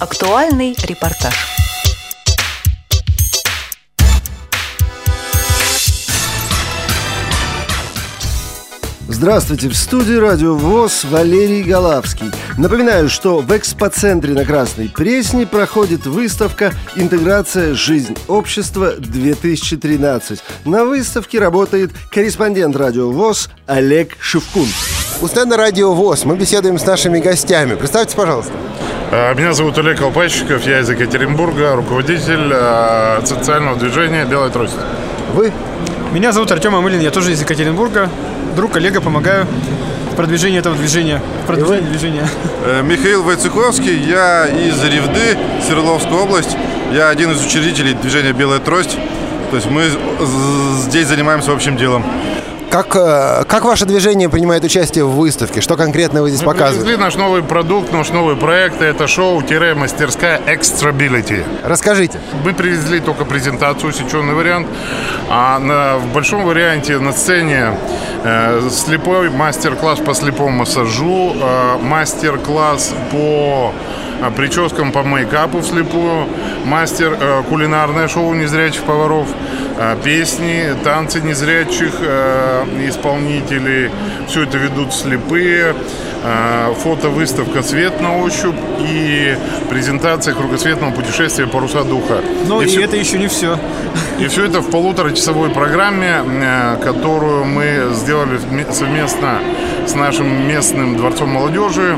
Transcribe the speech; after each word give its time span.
Актуальный 0.00 0.74
репортаж. 0.84 1.34
Здравствуйте, 9.08 9.68
в 9.68 9.76
студии 9.76 10.14
Радио 10.14 10.54
ВОЗ 10.54 11.04
Валерий 11.04 11.62
Галавский. 11.62 12.30
Напоминаю, 12.56 13.10
что 13.10 13.40
в 13.40 13.54
экспоцентре 13.54 14.32
на 14.32 14.46
Красной 14.46 14.88
Пресне 14.88 15.46
проходит 15.46 16.06
выставка 16.06 16.72
«Интеграция. 16.96 17.74
Жизнь 17.74 18.16
общества-2013». 18.26 20.40
На 20.64 20.86
выставке 20.86 21.38
работает 21.38 21.90
корреспондент 22.10 22.74
Радио 22.74 23.10
ВОЗ 23.10 23.50
Олег 23.66 24.16
Шевкун. 24.18 24.68
У 25.20 25.28
стенда 25.28 25.58
Радио 25.58 25.92
ВОЗ 25.92 26.24
мы 26.24 26.36
беседуем 26.36 26.78
с 26.78 26.86
нашими 26.86 27.18
гостями. 27.18 27.74
Представьте, 27.74 28.16
пожалуйста. 28.16 28.54
А, 29.12 29.34
меня 29.34 29.52
зовут 29.54 29.76
Олег 29.76 29.98
Колпачиков, 29.98 30.64
я 30.66 30.78
из 30.78 30.88
Екатеринбурга, 30.88 31.74
руководитель 31.74 32.52
а, 32.52 33.20
социального 33.24 33.76
движения 33.76 34.24
«Белая 34.24 34.50
трость». 34.50 34.76
Вы? 35.34 35.52
Меня 36.12 36.30
зовут 36.30 36.52
Артем 36.52 36.76
Амылин, 36.76 37.00
я 37.00 37.10
тоже 37.10 37.32
из 37.32 37.40
Екатеринбурга. 37.40 38.08
Друг, 38.54 38.70
коллега, 38.70 39.00
помогаю 39.00 39.48
в 40.12 40.14
продвижении 40.14 40.60
этого 40.60 40.76
движения. 40.76 41.20
В 41.42 41.46
продвижении 41.48 41.88
движения. 41.88 42.28
Э, 42.64 42.82
Михаил 42.82 43.24
Войцеховский, 43.24 43.98
я 43.98 44.46
из 44.46 44.80
Ревды, 44.84 45.36
Свердловская 45.66 46.14
область. 46.14 46.56
Я 46.92 47.08
один 47.08 47.32
из 47.32 47.44
учредителей 47.44 47.94
движения 47.94 48.32
«Белая 48.32 48.60
трость». 48.60 48.96
То 49.50 49.56
есть 49.56 49.68
мы 49.68 49.86
здесь 50.84 51.08
занимаемся 51.08 51.52
общим 51.52 51.76
делом. 51.76 52.04
Как, 52.70 52.94
э, 52.94 53.44
как 53.48 53.64
ваше 53.64 53.84
движение 53.84 54.28
принимает 54.28 54.62
участие 54.62 55.04
в 55.04 55.10
выставке? 55.16 55.60
Что 55.60 55.76
конкретно 55.76 56.22
вы 56.22 56.28
здесь 56.30 56.42
Мы 56.42 56.52
показываете? 56.52 56.84
привезли 56.84 57.04
наш 57.04 57.16
новый 57.16 57.42
продукт, 57.42 57.92
наш 57.92 58.10
новый 58.10 58.36
проект. 58.36 58.80
Это 58.80 59.08
шоу-мастерская 59.08 60.40
Extrability. 60.46 61.44
Расскажите. 61.64 62.20
Мы 62.44 62.54
привезли 62.54 63.00
только 63.00 63.24
презентацию, 63.24 63.90
усеченный 63.90 64.34
вариант. 64.34 64.68
А 65.28 65.58
на, 65.58 65.96
в 65.98 66.12
большом 66.12 66.44
варианте 66.44 66.98
на 67.00 67.12
сцене 67.12 67.72
э, 68.22 68.60
слепой 68.70 69.30
мастер-класс 69.30 69.98
по 69.98 70.14
слепому 70.14 70.50
массажу, 70.50 71.34
э, 71.34 71.76
мастер-класс 71.82 72.94
по 73.10 73.72
прическам 74.36 74.92
по 74.92 75.02
мейкапу 75.02 75.60
вслепую, 75.60 76.26
мастер 76.64 77.16
э, 77.18 77.42
кулинарное 77.48 78.08
шоу 78.08 78.34
незрячих 78.34 78.82
поваров, 78.82 79.28
э, 79.78 79.96
песни, 80.04 80.64
танцы 80.84 81.20
незрячих 81.20 81.92
э, 82.00 82.64
исполнителей. 82.88 83.90
Все 84.28 84.42
это 84.42 84.58
ведут 84.58 84.92
слепые. 84.92 85.74
Фотовыставка 86.82 87.62
«Свет 87.62 88.00
на 88.02 88.18
ощупь» 88.18 88.54
и 88.78 89.34
презентация 89.70 90.34
кругосветного 90.34 90.90
путешествия 90.90 91.46
«Паруса 91.46 91.82
духа». 91.82 92.20
Но 92.46 92.60
И 92.60 92.66
и, 92.66 92.68
всё- 92.68 92.82
это 92.82 92.96
еще 92.96 93.18
не 93.18 93.26
все. 93.28 93.58
и 94.18 94.26
все 94.28 94.44
это 94.44 94.60
в 94.60 94.70
полуторачасовой 94.70 95.48
программе, 95.48 96.16
которую 96.82 97.44
мы 97.46 97.88
сделали 97.94 98.38
вме- 98.38 98.70
совместно 98.70 99.38
с 99.86 99.94
нашим 99.94 100.46
местным 100.46 100.96
дворцом 100.96 101.30
молодежи. 101.30 101.96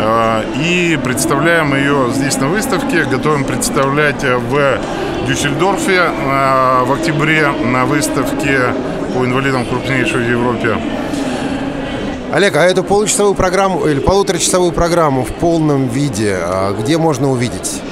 Э, 0.00 0.42
И 0.60 0.98
представляем 1.02 1.74
ее 1.74 2.10
здесь 2.12 2.36
на 2.38 2.48
выставке. 2.48 3.04
Готовим 3.04 3.44
представлять 3.44 4.24
э, 4.24 4.36
в 4.36 4.78
Дюссельдорфе 5.26 6.10
э, 6.10 6.84
в 6.84 6.92
октябре 6.92 7.48
на 7.48 7.84
выставке 7.84 8.74
по 9.14 9.24
инвалидам 9.24 9.66
крупнейшей 9.66 10.24
в 10.24 10.30
Европе. 10.30 10.76
Олег, 12.32 12.56
а 12.56 12.62
эту 12.62 12.84
получасовую 12.84 13.34
программу 13.34 13.86
или 13.86 13.98
полуторачасовую 13.98 14.72
программу 14.72 15.24
в 15.24 15.32
полном 15.32 15.88
виде 15.88 16.36
а, 16.40 16.72
где 16.72 16.96
можно 16.96 17.28
увидеть? 17.28 17.82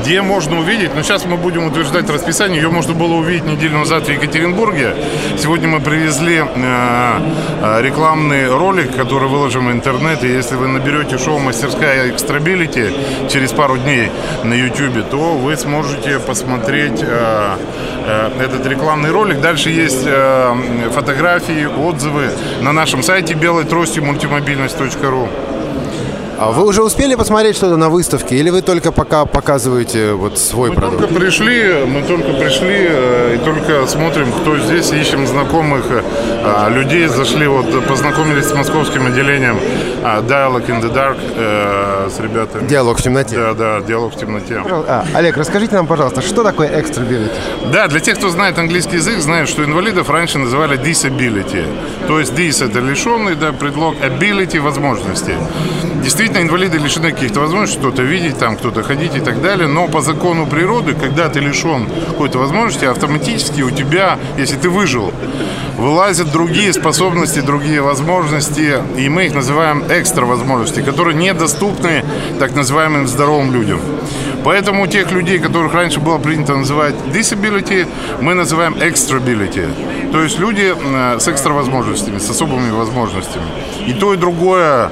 Где 0.00 0.22
можно 0.22 0.60
увидеть? 0.60 0.94
Но 0.94 1.02
сейчас 1.02 1.24
мы 1.24 1.36
будем 1.36 1.64
утверждать 1.64 2.08
расписание. 2.10 2.62
Ее 2.62 2.70
можно 2.70 2.94
было 2.94 3.14
увидеть 3.14 3.44
неделю 3.44 3.78
назад 3.78 4.06
в 4.06 4.08
Екатеринбурге. 4.08 4.94
Сегодня 5.38 5.68
мы 5.68 5.80
привезли 5.80 6.36
э, 6.36 7.20
э, 7.62 7.82
рекламный 7.82 8.48
ролик, 8.48 8.94
который 8.94 9.28
выложим 9.28 9.68
в 9.68 9.72
интернет. 9.72 10.22
И 10.22 10.28
если 10.28 10.54
вы 10.54 10.68
наберете 10.68 11.18
шоу 11.18 11.38
«Мастерская 11.38 12.10
Экстрабилити» 12.10 12.92
через 13.28 13.52
пару 13.52 13.78
дней 13.78 14.10
на 14.44 14.54
YouTube, 14.54 15.08
то 15.10 15.34
вы 15.34 15.56
сможете 15.56 16.20
посмотреть 16.20 17.02
э, 17.02 17.56
этот 18.40 18.66
рекламный 18.66 19.10
ролик. 19.10 19.40
Дальше 19.40 19.70
есть 19.70 20.06
фотографии, 20.92 21.66
отзывы 21.66 22.30
на 22.60 22.72
нашем 22.72 23.02
сайте 23.02 23.34
белой 23.34 23.64
трости 23.64 23.98
мультимобильность.ру. 23.98 25.28
А 26.38 26.50
вы 26.52 26.66
уже 26.66 26.82
успели 26.82 27.14
посмотреть 27.14 27.56
что-то 27.56 27.76
на 27.78 27.88
выставке 27.88 28.36
или 28.36 28.50
вы 28.50 28.60
только 28.60 28.92
пока 28.92 29.24
показываете 29.24 30.12
вот 30.12 30.38
свой 30.38 30.68
Мы 30.68 30.76
продукт? 30.76 31.00
только 31.00 31.14
пришли, 31.14 31.84
мы 31.86 32.02
только 32.02 32.32
пришли 32.34 32.88
э, 32.90 33.36
и 33.36 33.44
только 33.44 33.86
смотрим, 33.86 34.30
кто 34.32 34.58
здесь, 34.58 34.90
ищем 34.92 35.26
знакомых 35.26 35.86
э, 35.88 36.02
а, 36.44 36.68
людей. 36.68 37.06
Зашли, 37.06 37.46
вот 37.46 37.86
познакомились 37.86 38.44
с 38.46 38.52
московским 38.54 39.06
отделением 39.06 39.58
а, 40.04 40.20
Dialogue 40.20 40.66
in 40.66 40.82
the 40.82 40.92
Dark 40.92 41.16
э, 41.36 42.10
с 42.14 42.20
ребятами. 42.20 42.68
Диалог 42.68 42.98
в 42.98 43.02
темноте. 43.02 43.36
Да, 43.36 43.54
да, 43.54 43.80
диалог 43.80 44.14
в 44.14 44.18
темноте. 44.18 44.60
А, 44.66 45.06
Олег, 45.14 45.38
расскажите 45.38 45.74
нам, 45.74 45.86
пожалуйста, 45.86 46.20
что 46.20 46.42
такое 46.42 46.68
экстрабилити? 46.68 47.30
Да, 47.72 47.88
для 47.88 48.00
тех, 48.00 48.18
кто 48.18 48.28
знает 48.28 48.58
английский 48.58 48.96
язык, 48.96 49.20
знают, 49.20 49.48
что 49.48 49.64
инвалидов 49.64 50.10
раньше 50.10 50.38
называли 50.38 50.78
disability. 50.78 51.64
То 52.08 52.20
есть 52.20 52.34
dis 52.34 52.62
это 52.62 52.80
лишенный, 52.80 53.36
да, 53.36 53.52
предлог 53.52 53.94
ability 54.02 54.60
возможности. 54.60 55.32
Действительно, 56.02 56.25
инвалиды 56.34 56.78
лишены 56.78 57.12
каких-то 57.12 57.40
возможностей, 57.40 57.78
кто-то 57.78 58.02
видеть, 58.02 58.38
там, 58.38 58.56
кто-то 58.56 58.82
ходить 58.82 59.14
и 59.14 59.20
так 59.20 59.42
далее. 59.42 59.68
Но 59.68 59.88
по 59.88 60.00
закону 60.00 60.46
природы, 60.46 60.94
когда 60.94 61.28
ты 61.28 61.40
лишен 61.40 61.86
какой-то 62.08 62.38
возможности, 62.38 62.84
автоматически 62.84 63.62
у 63.62 63.70
тебя, 63.70 64.18
если 64.38 64.56
ты 64.56 64.68
выжил, 64.68 65.12
вылазят 65.76 66.32
другие 66.32 66.72
способности, 66.72 67.40
другие 67.40 67.80
возможности, 67.80 68.82
и 68.96 69.08
мы 69.08 69.26
их 69.26 69.34
называем 69.34 69.84
экстра 69.88 70.24
возможности, 70.24 70.80
которые 70.80 71.14
недоступны 71.16 72.04
так 72.38 72.54
называемым 72.54 73.06
здоровым 73.06 73.52
людям. 73.52 73.80
Поэтому 74.44 74.86
тех 74.86 75.10
людей, 75.10 75.40
которых 75.40 75.74
раньше 75.74 75.98
было 75.98 76.18
принято 76.18 76.56
называть 76.56 76.94
disability, 77.12 77.86
мы 78.20 78.34
называем 78.34 78.74
extrability. 78.74 79.66
То 80.12 80.22
есть 80.22 80.38
люди 80.38 80.72
э, 80.72 81.18
с 81.18 81.26
экстра 81.26 81.52
возможностями, 81.52 82.18
с 82.18 82.30
особыми 82.30 82.70
возможностями. 82.70 83.44
И 83.88 83.92
то, 83.92 84.14
и 84.14 84.16
другое, 84.16 84.90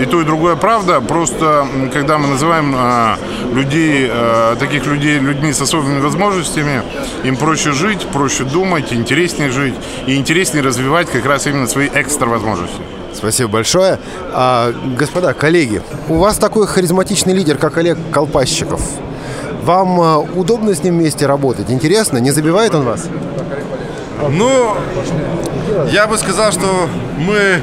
и 0.00 0.06
то, 0.06 0.20
и 0.20 0.24
другое 0.24 0.56
правда. 0.56 1.00
Просто 1.00 1.66
когда 1.92 2.18
мы 2.18 2.28
называем 2.28 2.74
э, 2.76 3.16
людей, 3.54 4.08
э, 4.10 4.56
таких 4.58 4.86
людей 4.86 5.18
людьми 5.18 5.52
с 5.52 5.60
особыми 5.60 6.00
возможностями, 6.00 6.82
им 7.24 7.36
проще 7.36 7.72
жить, 7.72 8.06
проще 8.12 8.44
думать, 8.44 8.92
интереснее 8.92 9.50
жить 9.50 9.74
и 10.06 10.16
интереснее 10.16 10.62
развивать 10.62 11.10
как 11.10 11.26
раз 11.26 11.46
именно 11.46 11.66
свои 11.66 11.88
экстра 11.92 12.26
возможности. 12.26 12.80
Спасибо 13.14 13.50
большое. 13.50 13.98
А, 14.32 14.72
господа, 14.98 15.34
коллеги, 15.34 15.82
у 16.08 16.14
вас 16.14 16.38
такой 16.38 16.66
харизматичный 16.66 17.34
лидер, 17.34 17.58
как 17.58 17.76
Олег 17.76 17.98
Колпасчиков. 18.10 18.80
Вам 19.62 20.00
а, 20.00 20.18
удобно 20.18 20.74
с 20.74 20.82
ним 20.82 20.98
вместе 20.98 21.26
работать? 21.26 21.70
Интересно? 21.70 22.18
Не 22.18 22.30
забивает 22.30 22.74
он 22.74 22.84
вас? 22.84 23.08
Ну, 24.30 24.76
я 25.90 26.06
бы 26.06 26.16
сказал, 26.18 26.52
что 26.52 26.88
мы... 27.18 27.60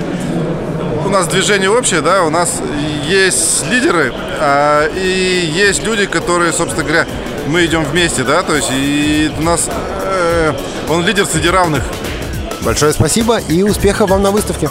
У 1.09 1.11
нас 1.11 1.27
движение 1.27 1.71
общее, 1.71 2.01
да, 2.01 2.23
у 2.23 2.29
нас 2.29 2.61
есть 3.07 3.65
лидеры, 3.65 4.13
а, 4.39 4.87
и 4.95 5.43
есть 5.51 5.83
люди, 5.83 6.05
которые, 6.05 6.53
собственно 6.53 6.83
говоря, 6.83 7.07
мы 7.47 7.65
идем 7.65 7.83
вместе, 7.83 8.23
да, 8.23 8.43
то 8.43 8.55
есть 8.55 8.69
и 8.71 9.31
у 9.35 9.41
нас 9.41 9.67
э, 10.03 10.53
он 10.87 11.03
лидер 11.03 11.25
среди 11.25 11.49
равных. 11.49 11.83
Большое 12.61 12.93
спасибо 12.93 13.39
и 13.39 13.63
успехов 13.63 14.11
вам 14.11 14.21
на 14.21 14.29
выставке. 14.29 14.69